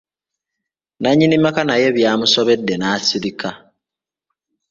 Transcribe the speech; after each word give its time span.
Nannyini 1.01 1.37
maka 1.45 1.61
naye 1.69 1.87
byamusobodde 1.97 2.73
n'asirika. 2.77 3.49